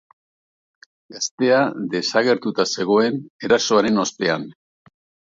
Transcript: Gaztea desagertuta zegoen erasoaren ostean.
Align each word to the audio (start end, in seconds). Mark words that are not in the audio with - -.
Gaztea 1.17 1.59
desagertuta 1.93 2.65
zegoen 2.79 3.21
erasoaren 3.49 4.01
ostean. 4.05 4.49